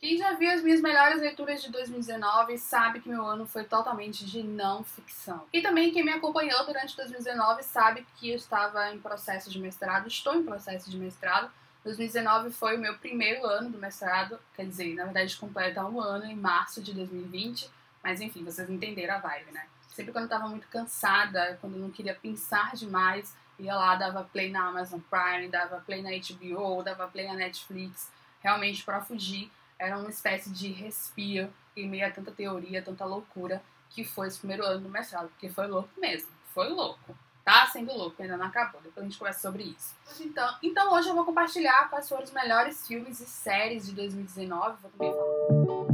Quem 0.00 0.16
já 0.16 0.32
viu 0.32 0.50
as 0.50 0.62
minhas 0.62 0.80
melhores 0.80 1.20
leituras 1.20 1.62
de 1.62 1.70
2019 1.70 2.56
sabe 2.56 3.00
que 3.00 3.08
meu 3.10 3.22
ano 3.22 3.46
foi 3.46 3.64
totalmente 3.64 4.24
de 4.24 4.42
não 4.42 4.82
ficção. 4.82 5.46
E 5.52 5.60
também 5.60 5.92
quem 5.92 6.02
me 6.02 6.10
acompanhou 6.10 6.64
durante 6.64 6.96
2019 6.96 7.62
sabe 7.62 8.06
que 8.16 8.30
eu 8.30 8.36
estava 8.36 8.90
em 8.94 8.98
processo 8.98 9.50
de 9.50 9.58
mestrado, 9.58 10.08
estou 10.08 10.34
em 10.34 10.42
processo 10.42 10.90
de 10.90 10.96
mestrado. 10.96 11.52
2019 11.84 12.50
foi 12.50 12.78
o 12.78 12.80
meu 12.80 12.96
primeiro 12.96 13.44
ano 13.44 13.68
do 13.68 13.76
mestrado, 13.76 14.40
quer 14.56 14.64
dizer, 14.64 14.94
na 14.94 15.04
verdade 15.04 15.36
completa 15.36 15.84
um 15.84 16.00
ano 16.00 16.24
em 16.24 16.34
março 16.34 16.82
de 16.82 16.94
2020, 16.94 17.70
mas 18.02 18.22
enfim, 18.22 18.42
vocês 18.42 18.70
entenderam 18.70 19.16
a 19.16 19.18
vibe, 19.18 19.52
né? 19.52 19.66
Sempre 19.90 20.12
quando 20.12 20.24
eu 20.24 20.30
tava 20.30 20.48
muito 20.48 20.66
cansada, 20.68 21.58
quando 21.60 21.74
eu 21.74 21.80
não 21.80 21.90
queria 21.90 22.14
pensar 22.14 22.74
demais, 22.74 23.36
ia 23.58 23.76
lá, 23.76 23.94
dava 23.96 24.24
play 24.24 24.50
na 24.50 24.66
Amazon 24.68 25.00
Prime, 25.10 25.48
dava 25.48 25.78
play 25.80 26.00
na 26.00 26.08
HBO, 26.08 26.82
dava 26.82 27.06
play 27.06 27.26
na 27.26 27.34
Netflix, 27.34 28.10
realmente 28.42 28.82
para 28.82 29.02
fugir 29.02 29.50
era 29.80 29.98
uma 29.98 30.10
espécie 30.10 30.50
de 30.50 30.68
respiro 30.68 31.50
em 31.74 31.88
meio 31.88 32.06
a 32.06 32.10
tanta 32.10 32.30
teoria, 32.30 32.82
tanta 32.82 33.04
loucura 33.06 33.62
que 33.88 34.04
foi 34.04 34.28
esse 34.28 34.38
primeiro 34.38 34.64
ano 34.64 34.82
do 34.82 34.88
mestrado, 34.88 35.28
porque 35.30 35.48
foi 35.48 35.66
louco 35.66 35.88
mesmo, 35.98 36.28
foi 36.54 36.68
louco. 36.68 37.16
Tá 37.42 37.66
sendo 37.66 37.92
louco, 37.92 38.22
ainda 38.22 38.36
não 38.36 38.46
acabou, 38.46 38.80
depois 38.82 39.04
a 39.04 39.08
gente 39.08 39.18
conversa 39.18 39.40
sobre 39.40 39.62
isso. 39.62 39.96
Então, 40.20 40.56
então 40.62 40.92
hoje 40.92 41.08
eu 41.08 41.14
vou 41.14 41.24
compartilhar 41.24 41.88
quais 41.88 42.08
foram 42.08 42.22
os 42.22 42.30
melhores 42.30 42.86
filmes 42.86 43.18
e 43.20 43.24
séries 43.24 43.86
de 43.86 43.92
2019, 43.92 44.76
vou 44.82 44.90
também 44.90 45.12
falar. 45.12 45.90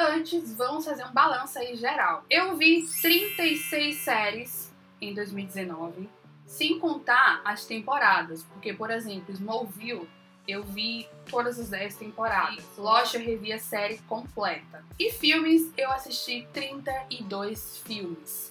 antes, 0.00 0.54
vamos 0.54 0.84
fazer 0.84 1.04
um 1.04 1.12
balanço 1.12 1.58
aí 1.58 1.76
geral. 1.76 2.24
Eu 2.28 2.56
vi 2.56 2.86
36 3.00 3.96
séries 3.96 4.72
em 5.00 5.14
2019 5.14 6.08
sem 6.50 6.80
contar 6.80 7.40
as 7.44 7.64
temporadas, 7.64 8.42
porque, 8.42 8.72
por 8.72 8.90
exemplo, 8.90 9.32
Smallville 9.32 10.08
eu 10.48 10.64
vi 10.64 11.08
todas 11.30 11.60
as 11.60 11.68
10 11.68 11.94
temporadas. 11.94 12.64
Lost 12.76 13.14
eu 13.14 13.20
revi 13.20 13.52
a 13.52 13.58
série 13.58 13.98
completa. 13.98 14.84
E 14.98 15.12
filmes, 15.12 15.72
eu 15.78 15.92
assisti 15.92 16.48
32 16.52 17.78
filmes. 17.78 18.50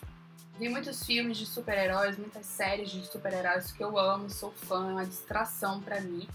Vi 0.57 0.69
muitos 0.69 1.05
filmes 1.05 1.37
de 1.37 1.45
super-heróis, 1.45 2.17
muitas 2.17 2.45
séries 2.45 2.89
de 2.89 3.05
super-heróis 3.05 3.73
que 3.73 3.83
eu 3.83 3.99
amo, 3.99 4.29
sou 4.29 4.51
fã, 4.51 4.89
é 4.89 4.91
uma 4.93 5.05
distração 5.05 5.81
para 5.81 5.99
mim. 5.99 6.25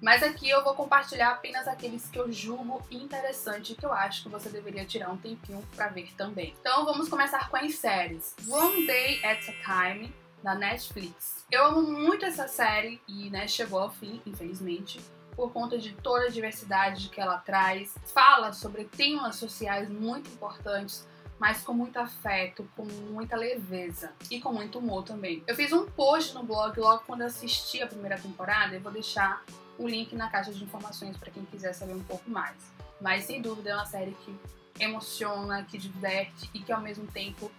Mas 0.00 0.22
aqui 0.22 0.48
eu 0.48 0.64
vou 0.64 0.74
compartilhar 0.74 1.32
apenas 1.32 1.68
aqueles 1.68 2.08
que 2.08 2.18
eu 2.18 2.32
julgo 2.32 2.82
interessante 2.90 3.74
e 3.74 3.76
que 3.76 3.84
eu 3.84 3.92
acho 3.92 4.22
que 4.22 4.30
você 4.30 4.48
deveria 4.48 4.86
tirar 4.86 5.10
um 5.10 5.18
tempinho 5.18 5.62
para 5.76 5.88
ver 5.88 6.10
também. 6.16 6.54
Então 6.58 6.86
vamos 6.86 7.10
começar 7.10 7.50
com 7.50 7.58
as 7.58 7.74
séries. 7.74 8.34
One 8.48 8.86
Day 8.86 9.22
at 9.22 9.46
a 9.46 9.92
Time, 9.92 10.10
da 10.42 10.54
Netflix. 10.54 11.44
Eu 11.50 11.66
amo 11.66 11.82
muito 11.82 12.24
essa 12.24 12.48
série 12.48 13.00
e 13.06 13.30
né, 13.30 13.46
chegou 13.46 13.80
ao 13.80 13.90
fim, 13.90 14.20
infelizmente, 14.24 15.00
por 15.34 15.52
conta 15.52 15.78
de 15.78 15.92
toda 15.94 16.26
a 16.26 16.30
diversidade 16.30 17.08
que 17.08 17.20
ela 17.20 17.38
traz. 17.38 17.94
Fala 18.06 18.52
sobre 18.52 18.84
temas 18.84 19.36
sociais 19.36 19.88
muito 19.88 20.30
importantes, 20.30 21.06
mas 21.38 21.62
com 21.62 21.72
muito 21.72 21.98
afeto, 21.98 22.68
com 22.76 22.84
muita 22.84 23.36
leveza 23.36 24.12
e 24.30 24.40
com 24.40 24.52
muito 24.52 24.78
humor 24.78 25.02
também. 25.02 25.42
Eu 25.46 25.54
fiz 25.54 25.72
um 25.72 25.86
post 25.86 26.34
no 26.34 26.42
blog 26.42 26.78
logo 26.78 27.02
quando 27.06 27.22
assisti 27.22 27.82
a 27.82 27.86
primeira 27.86 28.18
temporada, 28.18 28.74
eu 28.74 28.80
vou 28.80 28.92
deixar 28.92 29.42
o 29.78 29.88
link 29.88 30.14
na 30.14 30.28
caixa 30.28 30.52
de 30.52 30.62
informações 30.62 31.16
para 31.16 31.30
quem 31.30 31.44
quiser 31.46 31.72
saber 31.72 31.94
um 31.94 32.04
pouco 32.04 32.28
mais. 32.28 32.56
Mas 33.00 33.24
sem 33.24 33.40
dúvida 33.40 33.70
é 33.70 33.74
uma 33.74 33.86
série 33.86 34.12
que 34.12 34.38
emociona, 34.78 35.64
que 35.64 35.78
diverte 35.78 36.50
e 36.52 36.58
que 36.58 36.70
ao 36.70 36.80
mesmo 36.80 37.06
tempo 37.06 37.50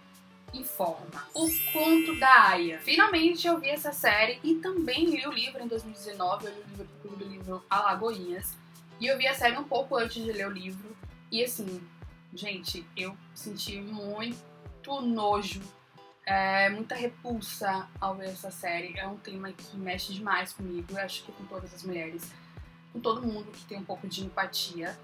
informa. 0.53 1.27
O 1.33 1.49
Conto 1.71 2.19
da 2.19 2.49
Aya. 2.49 2.79
Finalmente 2.79 3.47
eu 3.47 3.59
vi 3.59 3.69
essa 3.69 3.91
série 3.91 4.39
e 4.43 4.55
também 4.55 5.05
li 5.05 5.25
o 5.25 5.31
livro 5.31 5.63
em 5.63 5.67
2019. 5.67 6.45
Eu 6.45 6.53
li 6.53 6.59
o 6.59 6.67
livro 6.67 6.87
do 7.03 7.25
Livro 7.25 7.65
Alagoinhas. 7.69 8.57
E 8.99 9.07
eu 9.07 9.17
vi 9.17 9.27
a 9.27 9.33
série 9.33 9.57
um 9.57 9.63
pouco 9.63 9.95
antes 9.95 10.23
de 10.23 10.31
ler 10.31 10.47
o 10.47 10.51
livro. 10.51 10.95
E 11.31 11.43
assim, 11.43 11.81
gente, 12.33 12.85
eu 12.95 13.17
senti 13.33 13.79
muito 13.79 15.01
nojo, 15.01 15.61
é, 16.25 16.69
muita 16.69 16.95
repulsa 16.95 17.87
ao 17.99 18.15
ver 18.15 18.29
essa 18.29 18.51
série. 18.51 18.97
É 18.97 19.07
um 19.07 19.17
tema 19.17 19.51
que 19.51 19.77
mexe 19.77 20.13
demais 20.13 20.53
comigo. 20.53 20.87
Eu 20.91 20.97
acho 20.99 21.23
que 21.23 21.31
com 21.31 21.45
todas 21.45 21.73
as 21.73 21.83
mulheres, 21.83 22.31
com 22.91 22.99
todo 22.99 23.25
mundo 23.25 23.51
que 23.51 23.65
tem 23.65 23.77
um 23.77 23.85
pouco 23.85 24.07
de 24.07 24.23
empatia. 24.23 24.97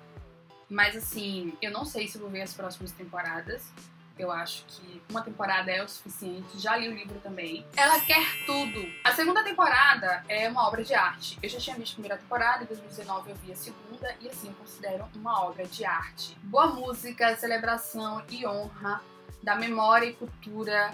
Mas 0.69 0.96
assim, 0.96 1.53
eu 1.62 1.72
não 1.72 1.86
sei 1.86 2.07
se 2.07 2.18
vou 2.18 2.30
ver 2.30 2.41
as 2.41 2.53
próximas 2.53 2.91
temporadas. 2.91 3.72
Eu 4.17 4.31
acho 4.31 4.66
que 4.67 5.01
uma 5.09 5.22
temporada 5.22 5.72
é 5.72 5.83
o 5.83 5.88
suficiente. 5.88 6.59
Já 6.59 6.75
li 6.75 6.89
o 6.89 6.94
livro 6.94 7.19
também. 7.19 7.66
Ela 7.75 8.00
quer 8.00 8.25
tudo. 8.45 8.85
A 9.03 9.13
segunda 9.13 9.44
temporada 9.44 10.23
é 10.28 10.50
uma 10.50 10.67
obra 10.67 10.83
de 10.83 10.94
arte. 10.94 11.38
Eu 11.41 11.50
já 11.50 11.59
tinha 11.59 11.75
visto 11.75 11.94
a 11.94 11.95
primeira 11.95 12.17
temporada, 12.17 12.63
em 12.63 12.67
2019 12.67 13.29
eu 13.29 13.35
vi 13.35 13.51
a 13.51 13.56
segunda, 13.56 14.16
e 14.19 14.29
assim 14.29 14.47
eu 14.47 14.53
considero 14.56 15.06
uma 15.16 15.45
obra 15.45 15.66
de 15.66 15.85
arte. 15.85 16.38
Boa 16.44 16.67
música, 16.67 17.35
celebração 17.35 18.23
e 18.29 18.45
honra 18.45 19.01
da 19.44 19.56
memória 19.56 20.07
e 20.07 20.13
cultura 20.13 20.91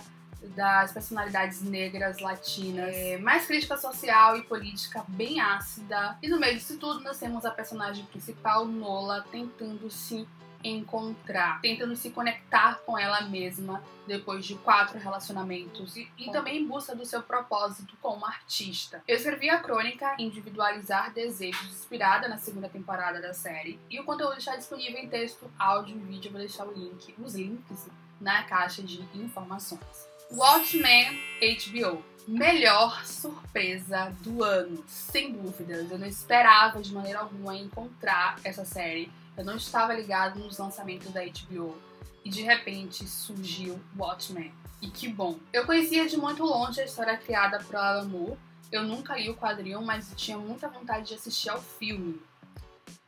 das 0.50 0.92
personalidades 0.92 1.62
negras, 1.62 2.20
latinas, 2.20 2.94
é, 2.94 3.18
mais 3.18 3.46
crítica 3.46 3.78
social 3.78 4.38
e 4.38 4.44
política 4.44 5.04
bem 5.08 5.40
ácida. 5.40 6.18
E 6.22 6.28
no 6.28 6.40
meio 6.40 6.56
disso 6.56 6.78
tudo, 6.78 7.00
nós 7.00 7.18
temos 7.18 7.46
a 7.46 7.52
personagem 7.52 8.06
principal, 8.06 8.66
Nola, 8.66 9.26
tentando 9.32 9.90
se 9.90 10.28
encontrar, 10.64 11.62
tentando 11.62 11.96
se 11.96 12.10
conectar 12.10 12.80
com 12.86 12.98
ela 12.98 13.22
mesma 13.22 13.84
depois 14.08 14.46
de 14.46 14.56
quatro 14.56 15.00
relacionamentos 15.00 15.96
e, 15.96 16.10
e, 16.18 16.32
também 16.32 16.62
em 16.62 16.68
busca 16.68 16.96
do 16.96 17.06
seu 17.06 17.22
propósito 17.22 17.96
como 18.02 18.26
artista. 18.26 19.02
Eu 19.08 19.16
escrevi 19.16 19.50
a 19.50 19.60
crônica 19.60 20.16
Individualizar 20.20 21.14
Desejos, 21.14 21.70
inspirada 21.70 22.28
na 22.28 22.38
segunda 22.38 22.68
temporada 22.68 23.22
da 23.22 23.34
série, 23.34 23.80
e 23.90 24.00
o 24.00 24.04
conteúdo 24.04 24.38
está 24.38 24.56
disponível 24.56 25.00
em 25.00 25.08
texto, 25.08 25.50
áudio 25.58 25.96
e 25.96 26.00
vídeo. 26.00 26.28
Eu 26.28 26.34
vou 26.34 26.42
deixar 26.42 26.68
o 26.68 26.74
link, 26.74 27.16
os 27.18 27.36
links 27.36 27.88
na 28.20 28.44
caixa 28.44 28.82
de 28.82 29.02
informações. 29.14 30.08
Watchmen 30.32 31.20
HBO. 31.40 32.04
Melhor 32.26 33.06
surpresa 33.06 34.16
do 34.22 34.44
ano, 34.44 34.84
sem 34.88 35.34
dúvidas. 35.34 35.92
Eu 35.92 36.00
não 36.00 36.08
esperava 36.08 36.82
de 36.82 36.94
maneira 36.94 37.20
alguma 37.20 37.56
encontrar 37.56 38.40
essa 38.46 38.64
série 38.64 39.12
eu 39.38 39.44
não 39.44 39.56
estava 39.56 39.94
ligado 39.94 40.40
nos 40.40 40.58
lançamentos 40.58 41.12
da 41.12 41.22
HBO 41.22 41.78
e 42.24 42.30
de 42.30 42.42
repente 42.42 43.08
surgiu 43.08 43.80
Watchmen. 43.98 44.54
E 44.82 44.90
que 44.90 45.08
bom! 45.08 45.40
Eu 45.52 45.66
conhecia 45.66 46.08
de 46.08 46.18
muito 46.18 46.44
longe 46.44 46.82
a 46.82 46.86
história 46.86 47.18
criada 47.18 47.60
por 47.60 47.76
Alan 47.76 48.06
Moore. 48.06 48.38
Eu 48.72 48.84
nunca 48.84 49.16
li 49.16 49.30
o 49.30 49.36
quadrinho, 49.36 49.82
mas 49.82 50.12
tinha 50.16 50.38
muita 50.38 50.68
vontade 50.68 51.08
de 51.08 51.14
assistir 51.14 51.50
ao 51.50 51.62
filme. 51.62 52.22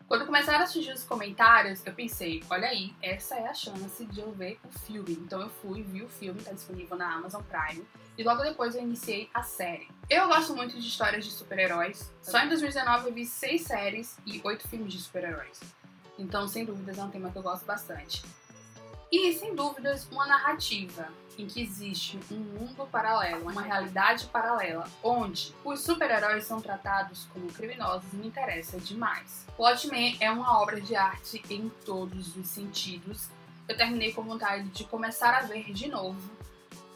Quando 0.07 0.25
começaram 0.25 0.63
a 0.63 0.67
surgir 0.67 0.93
os 0.93 1.03
comentários, 1.03 1.83
eu 1.83 1.91
pensei, 1.91 2.43
olha 2.49 2.67
aí, 2.67 2.93
essa 3.01 3.35
é 3.35 3.47
a 3.47 3.53
chance 3.53 4.05
de 4.05 4.19
eu 4.19 4.31
ver 4.31 4.59
o 4.63 4.79
filme. 4.79 5.13
Então 5.13 5.41
eu 5.41 5.49
fui, 5.49 5.81
vi 5.81 6.03
o 6.03 6.07
filme, 6.07 6.39
está 6.39 6.53
disponível 6.53 6.95
na 6.95 7.11
Amazon 7.15 7.41
Prime. 7.41 7.83
E 8.15 8.23
logo 8.23 8.43
depois 8.43 8.75
eu 8.75 8.83
iniciei 8.83 9.29
a 9.33 9.41
série. 9.41 9.89
Eu 10.07 10.27
gosto 10.27 10.55
muito 10.55 10.79
de 10.79 10.87
histórias 10.87 11.25
de 11.25 11.31
super-heróis. 11.31 12.13
Só 12.21 12.39
em 12.39 12.47
2019 12.47 13.07
eu 13.07 13.13
vi 13.13 13.25
seis 13.25 13.63
séries 13.63 14.17
e 14.25 14.39
oito 14.43 14.67
filmes 14.67 14.93
de 14.93 15.01
super-heróis. 15.01 15.59
Então, 16.17 16.47
sem 16.47 16.65
dúvidas, 16.65 16.97
é 16.97 17.03
um 17.03 17.09
tema 17.09 17.29
que 17.29 17.37
eu 17.37 17.43
gosto 17.43 17.65
bastante. 17.65 18.23
E, 19.11 19.33
sem 19.33 19.55
dúvidas, 19.55 20.07
uma 20.11 20.25
narrativa 20.25 21.07
em 21.37 21.47
que 21.47 21.61
existe 21.61 22.19
um 22.31 22.37
mundo 22.37 22.87
paralelo, 22.87 23.49
uma 23.49 23.61
realidade 23.61 24.25
paralela, 24.27 24.89
onde 25.03 25.53
os 25.63 25.81
super-heróis 25.81 26.45
são 26.45 26.61
tratados 26.61 27.27
como 27.33 27.51
criminosos 27.51 28.11
me 28.13 28.27
interessa 28.27 28.79
demais. 28.79 29.45
Watchmen 29.57 30.17
é 30.19 30.31
uma 30.31 30.59
obra 30.61 30.79
de 30.81 30.95
arte 30.95 31.41
em 31.49 31.69
todos 31.85 32.35
os 32.35 32.47
sentidos. 32.47 33.29
Eu 33.67 33.75
terminei 33.75 34.13
com 34.13 34.23
vontade 34.23 34.67
de 34.69 34.85
começar 34.85 35.35
a 35.35 35.41
ver 35.41 35.71
de 35.73 35.87
novo 35.87 36.19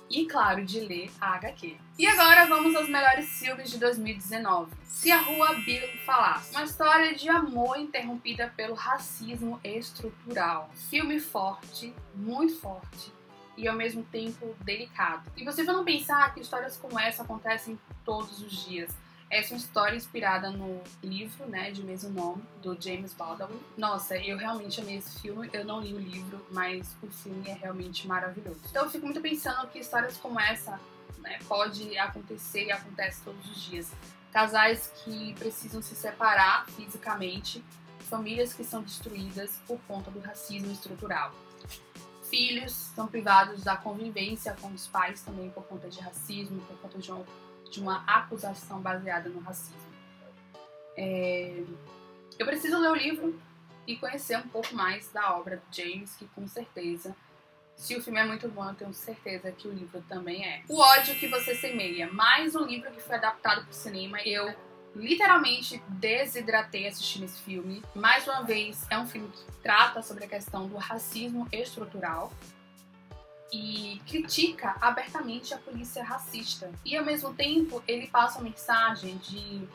e, 0.10 0.26
claro, 0.26 0.66
de 0.66 0.80
ler 0.80 1.12
a 1.22 1.36
HQ. 1.36 1.78
E 1.98 2.08
agora 2.08 2.46
vamos 2.48 2.76
aos 2.76 2.90
melhores 2.90 3.28
filmes 3.40 3.70
de 3.70 3.78
2019. 3.78 4.72
Se 4.84 5.12
a 5.12 5.22
Rua 5.22 5.54
Bill 5.66 5.88
Falasse. 6.06 6.52
Uma 6.52 6.64
história 6.64 7.14
de 7.14 7.30
amor 7.30 7.78
interrompida 7.78 8.52
pelo 8.56 8.74
racismo 8.74 9.60
estrutural. 9.64 10.70
Filme 10.90 11.20
forte, 11.20 11.94
muito 12.16 12.56
forte 12.58 13.14
e 13.56 13.68
ao 13.68 13.76
mesmo 13.76 14.04
tempo 14.04 14.56
delicado. 14.62 15.30
E 15.36 15.44
você 15.44 15.64
não 15.64 15.84
pensar 15.84 16.34
que 16.34 16.40
histórias 16.40 16.78
como 16.78 16.98
essa 16.98 17.24
acontecem 17.24 17.78
todos 18.06 18.42
os 18.42 18.66
dias. 18.66 18.90
Essa 19.30 19.54
uma 19.54 19.60
história 19.60 19.96
inspirada 19.96 20.50
no 20.50 20.82
livro, 21.04 21.46
né, 21.46 21.70
de 21.70 21.84
mesmo 21.84 22.10
nome, 22.10 22.42
do 22.64 22.76
James 22.82 23.14
Baldwin. 23.14 23.60
Nossa, 23.78 24.18
eu 24.18 24.36
realmente 24.38 24.82
amei 24.82 24.98
esse 24.98 25.20
filme. 25.20 25.48
Eu 25.54 25.64
não 25.64 25.80
li 25.80 25.94
o 25.94 26.00
livro, 26.00 26.44
mas 26.52 26.96
o 27.04 27.08
filme 27.08 27.48
é 27.48 27.54
realmente 27.54 28.08
maravilhoso. 28.08 28.60
Então 28.68 28.86
eu 28.86 28.90
fico 28.90 29.06
muito 29.06 29.22
pensando 29.22 29.68
que 29.68 29.78
histórias 29.78 30.18
como 30.18 30.40
essa 30.40 30.80
né, 31.20 31.38
pode 31.48 31.96
acontecer 32.00 32.66
e 32.66 32.72
acontece 32.72 33.22
todos 33.24 33.48
os 33.52 33.62
dias. 33.62 33.92
Casais 34.32 34.92
que 35.04 35.36
precisam 35.36 35.80
se 35.80 35.94
separar 35.94 36.66
fisicamente, 36.72 37.64
famílias 38.00 38.52
que 38.54 38.64
são 38.64 38.82
destruídas 38.82 39.60
por 39.68 39.80
conta 39.88 40.10
do 40.10 40.20
racismo 40.20 40.72
estrutural. 40.72 41.32
Filhos 42.24 42.74
são 42.96 43.08
privados 43.08 43.64
da 43.64 43.76
convivência 43.76 44.56
com 44.60 44.70
os 44.70 44.88
pais 44.88 45.22
também 45.22 45.52
por 45.52 45.64
conta 45.66 45.88
de 45.88 46.00
racismo, 46.00 46.62
por 46.62 46.78
conta 46.78 46.98
de 46.98 47.12
um 47.12 47.24
de 47.70 47.80
uma 47.80 48.04
acusação 48.06 48.80
baseada 48.82 49.30
no 49.30 49.40
racismo. 49.40 49.90
É... 50.98 51.64
Eu 52.38 52.46
preciso 52.46 52.80
ler 52.80 52.92
o 52.92 52.96
livro 52.96 53.40
e 53.86 53.96
conhecer 53.96 54.38
um 54.38 54.48
pouco 54.48 54.74
mais 54.76 55.12
da 55.12 55.36
obra 55.36 55.58
do 55.58 55.76
James, 55.76 56.16
que 56.16 56.26
com 56.28 56.48
certeza, 56.48 57.16
se 57.76 57.96
o 57.96 58.04
filme 58.04 58.20
é 58.20 58.26
muito 58.26 58.48
bom, 58.48 58.68
eu 58.70 58.76
tenho 58.76 58.94
certeza 58.94 59.52
que 59.52 59.68
o 59.68 59.72
livro 59.74 60.04
também 60.08 60.46
é. 60.46 60.62
O 60.70 60.80
ódio 60.80 61.16
que 61.16 61.28
você 61.28 61.56
semeia, 61.56 62.12
mais 62.12 62.56
um 62.56 62.66
livro 62.66 62.92
que 62.92 63.02
foi 63.02 63.16
adaptado 63.16 63.64
para 63.64 63.72
o 63.72 63.74
cinema. 63.74 64.22
Eu 64.22 64.54
literalmente 64.96 65.82
desidratei 65.88 66.88
assistindo 66.88 67.26
esse 67.26 67.42
filme. 67.42 67.84
Mais 67.96 68.28
uma 68.28 68.42
vez, 68.44 68.86
é 68.90 68.98
um 68.98 69.08
filme 69.08 69.30
que 69.30 69.52
trata 69.62 70.02
sobre 70.02 70.26
a 70.26 70.28
questão 70.28 70.68
do 70.68 70.78
racismo 70.78 71.48
estrutural 71.52 72.32
e 73.52 74.02
critica 74.08 74.76
abertamente 74.80 75.54
a 75.54 75.58
polícia 75.58 76.04
racista. 76.04 76.72
E 76.86 76.96
ao 76.96 77.06
mesmo 77.06 77.34
tempo, 77.34 77.84
ele 77.88 78.08
passa 78.08 78.40
a 78.40 78.42
mensagem 78.42 79.18
de 79.18 79.68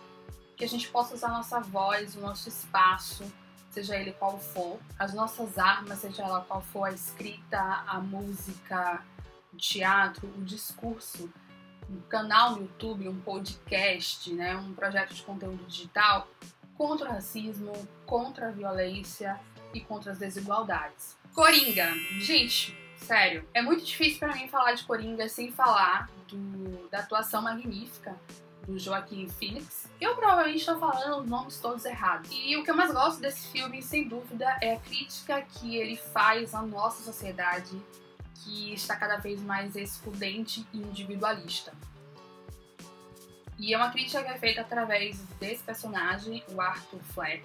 que 0.56 0.64
a 0.64 0.68
gente 0.68 0.88
possa 0.88 1.14
usar 1.14 1.28
nossa 1.28 1.60
voz, 1.60 2.14
o 2.14 2.20
nosso 2.20 2.48
espaço, 2.48 3.24
seja 3.70 3.96
ele 3.96 4.12
qual 4.12 4.38
for, 4.38 4.78
as 4.98 5.12
nossas 5.12 5.58
armas, 5.58 5.98
seja 5.98 6.22
ela 6.22 6.40
qual 6.42 6.62
for 6.62 6.84
a 6.84 6.92
escrita, 6.92 7.58
a 7.58 7.98
música, 7.98 9.02
o 9.52 9.56
teatro, 9.56 10.28
o 10.28 10.44
discurso, 10.44 11.28
um 11.90 12.00
canal 12.02 12.52
no 12.52 12.62
YouTube, 12.62 13.08
um 13.08 13.20
podcast, 13.20 14.32
né, 14.32 14.56
um 14.56 14.72
projeto 14.72 15.12
de 15.12 15.22
conteúdo 15.22 15.64
digital 15.66 16.28
contra 16.76 17.08
o 17.08 17.12
racismo, 17.12 17.72
contra 18.06 18.48
a 18.48 18.50
violência 18.52 19.38
e 19.72 19.80
contra 19.80 20.12
as 20.12 20.18
desigualdades. 20.18 21.16
Coringa, 21.34 21.92
gente, 22.20 22.76
sério, 22.96 23.46
é 23.52 23.62
muito 23.62 23.84
difícil 23.84 24.18
para 24.18 24.34
mim 24.34 24.48
falar 24.48 24.72
de 24.72 24.84
Coringa 24.84 25.28
sem 25.28 25.50
falar 25.52 26.10
do, 26.28 26.88
da 26.88 27.00
atuação 27.00 27.42
magnífica 27.42 28.16
do 28.66 28.78
Joaquim 28.78 29.28
Phoenix. 29.28 29.88
Eu 30.00 30.14
provavelmente 30.14 30.58
estou 30.58 30.78
falando 30.78 31.20
os 31.20 31.28
nomes 31.28 31.58
todos 31.58 31.84
errados. 31.84 32.30
E 32.32 32.56
o 32.56 32.64
que 32.64 32.70
eu 32.70 32.76
mais 32.76 32.92
gosto 32.92 33.20
desse 33.20 33.48
filme, 33.48 33.82
sem 33.82 34.08
dúvida, 34.08 34.58
é 34.60 34.74
a 34.74 34.80
crítica 34.80 35.42
que 35.42 35.76
ele 35.76 35.96
faz 35.96 36.54
à 36.54 36.62
nossa 36.62 37.02
sociedade, 37.02 37.80
que 38.42 38.72
está 38.72 38.96
cada 38.96 39.16
vez 39.16 39.40
mais 39.42 39.76
excludente 39.76 40.66
e 40.72 40.78
individualista. 40.78 41.72
E 43.58 43.72
é 43.72 43.76
uma 43.76 43.90
crítica 43.90 44.22
que 44.22 44.30
é 44.30 44.38
feita 44.38 44.62
através 44.62 45.18
desse 45.38 45.62
personagem, 45.62 46.42
o 46.48 46.60
Arthur 46.60 47.00
Fleck, 47.12 47.44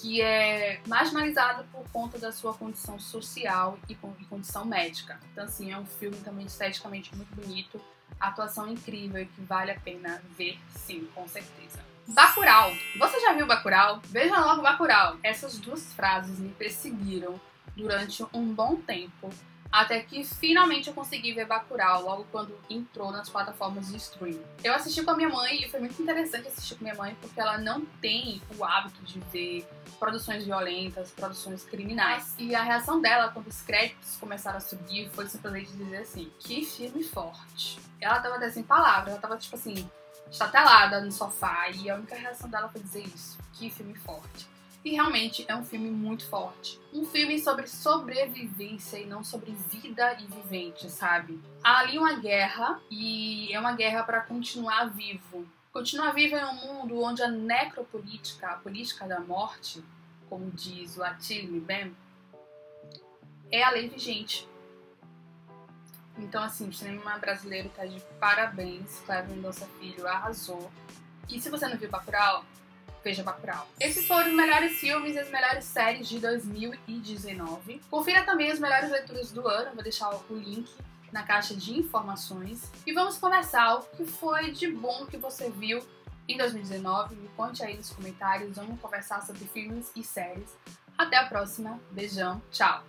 que 0.00 0.22
é 0.22 0.80
marginalizado 0.86 1.64
por 1.72 1.86
conta 1.90 2.18
da 2.18 2.32
sua 2.32 2.54
condição 2.54 2.98
social 2.98 3.78
e 3.88 3.94
condição 3.94 4.64
médica. 4.64 5.20
Então, 5.30 5.44
assim, 5.44 5.70
é 5.72 5.78
um 5.78 5.84
filme 5.84 6.16
também 6.18 6.46
esteticamente 6.46 7.14
muito 7.14 7.34
bonito, 7.34 7.80
atuação 8.18 8.68
incrível 8.68 9.26
que 9.26 9.40
vale 9.42 9.70
a 9.70 9.78
pena 9.78 10.22
ver, 10.36 10.58
sim, 10.74 11.06
com 11.14 11.28
certeza. 11.28 11.78
Bacurau. 12.08 12.72
Você 12.98 13.20
já 13.20 13.32
viu 13.34 13.46
Bacurau? 13.46 14.00
Veja 14.04 14.40
logo 14.40 14.62
Bacurau. 14.62 15.18
Essas 15.22 15.58
duas 15.58 15.92
frases 15.92 16.38
me 16.38 16.50
perseguiram 16.50 17.40
durante 17.76 18.24
um 18.32 18.52
bom 18.52 18.76
tempo 18.76 19.30
até 19.70 20.00
que 20.00 20.24
finalmente 20.24 20.88
eu 20.88 20.94
consegui 20.94 21.32
ver 21.32 21.46
Bacurau 21.46 22.02
logo 22.02 22.26
quando 22.32 22.58
entrou 22.68 23.12
nas 23.12 23.28
plataformas 23.28 23.88
de 23.88 23.96
streaming. 23.96 24.42
Eu 24.64 24.74
assisti 24.74 25.02
com 25.02 25.12
a 25.12 25.16
minha 25.16 25.28
mãe 25.28 25.62
e 25.62 25.70
foi 25.70 25.80
muito 25.80 26.00
interessante 26.02 26.48
assistir 26.48 26.74
com 26.74 26.84
minha 26.84 26.96
mãe 26.96 27.16
porque 27.20 27.40
ela 27.40 27.58
não 27.58 27.84
tem 28.00 28.42
o 28.58 28.64
hábito 28.64 29.02
de 29.04 29.20
ver 29.32 29.68
produções 29.98 30.44
violentas, 30.44 31.10
produções 31.10 31.62
criminais. 31.62 32.34
E 32.38 32.54
a 32.54 32.62
reação 32.62 33.00
dela 33.00 33.28
quando 33.28 33.46
os 33.46 33.60
créditos 33.62 34.16
começaram 34.16 34.56
a 34.56 34.60
subir 34.60 35.08
foi 35.10 35.28
simplesmente 35.28 35.70
dizer 35.72 35.98
assim: 35.98 36.32
que 36.40 36.64
filme 36.64 37.04
forte. 37.04 37.78
Ela 38.00 38.18
tava 38.18 38.36
até 38.36 38.50
sem 38.50 38.62
palavras, 38.62 39.12
ela 39.12 39.20
tava 39.20 39.36
tipo 39.36 39.54
assim, 39.54 39.88
estatelada 40.30 41.00
no 41.00 41.12
sofá 41.12 41.68
e 41.70 41.88
a 41.88 41.94
única 41.94 42.16
reação 42.16 42.48
dela 42.50 42.68
foi 42.68 42.80
dizer 42.80 43.04
isso: 43.04 43.38
que 43.52 43.70
filme 43.70 43.94
forte. 43.94 44.48
E 44.82 44.92
realmente 44.92 45.44
é 45.46 45.54
um 45.54 45.64
filme 45.64 45.90
muito 45.90 46.26
forte. 46.26 46.80
Um 46.92 47.04
filme 47.04 47.38
sobre 47.38 47.66
sobrevivência 47.66 48.98
e 48.98 49.04
não 49.04 49.22
sobre 49.22 49.52
vida 49.52 50.16
e 50.18 50.26
vivente, 50.26 50.88
sabe? 50.90 51.38
Há 51.62 51.80
ali 51.80 51.98
uma 51.98 52.14
guerra 52.14 52.80
e 52.90 53.52
é 53.52 53.60
uma 53.60 53.72
guerra 53.72 54.02
para 54.02 54.22
continuar 54.22 54.86
vivo. 54.86 55.46
Continuar 55.70 56.12
vivo 56.12 56.34
em 56.34 56.44
um 56.44 56.54
mundo 56.54 57.02
onde 57.02 57.22
a 57.22 57.28
necropolítica, 57.28 58.48
a 58.48 58.56
política 58.56 59.06
da 59.06 59.20
morte, 59.20 59.84
como 60.28 60.50
diz 60.50 60.96
o 60.96 61.04
Attila 61.04 61.60
Bem, 61.60 61.94
é 63.52 63.62
a 63.62 63.70
lei 63.70 63.88
vigente. 63.88 64.48
Então, 66.18 66.42
assim, 66.42 66.68
o 66.68 66.72
cinema 66.72 67.18
brasileiro 67.18 67.68
tá 67.70 67.84
de 67.84 68.00
parabéns. 68.18 69.00
Cleber 69.06 69.28
Mendonça 69.28 69.66
Filho 69.78 70.06
arrasou. 70.06 70.70
E 71.28 71.40
se 71.40 71.50
você 71.50 71.68
não 71.68 71.76
viu 71.76 71.88
Bacurau, 71.88 72.44
Veja 73.02 73.22
Bacurau. 73.22 73.66
Esses 73.78 74.06
foram 74.06 74.28
os 74.28 74.34
melhores 74.34 74.78
filmes 74.78 75.16
e 75.16 75.18
as 75.18 75.30
melhores 75.30 75.64
séries 75.64 76.08
de 76.08 76.18
2019. 76.18 77.80
Confira 77.90 78.22
também 78.24 78.50
as 78.50 78.58
melhores 78.58 78.90
leituras 78.90 79.32
do 79.32 79.46
ano, 79.48 79.74
vou 79.74 79.82
deixar 79.82 80.10
o 80.10 80.36
link 80.36 80.70
na 81.12 81.22
caixa 81.22 81.54
de 81.54 81.78
informações. 81.78 82.70
E 82.86 82.92
vamos 82.92 83.18
conversar 83.18 83.76
o 83.76 83.82
que 83.82 84.04
foi 84.04 84.52
de 84.52 84.70
bom 84.70 85.06
que 85.06 85.16
você 85.16 85.50
viu 85.50 85.82
em 86.28 86.36
2019. 86.36 87.16
Me 87.16 87.28
conte 87.30 87.64
aí 87.64 87.76
nos 87.76 87.90
comentários, 87.90 88.56
vamos 88.56 88.80
conversar 88.80 89.22
sobre 89.22 89.44
filmes 89.46 89.90
e 89.96 90.04
séries. 90.04 90.56
Até 90.96 91.16
a 91.16 91.26
próxima, 91.26 91.80
beijão, 91.90 92.40
tchau! 92.50 92.84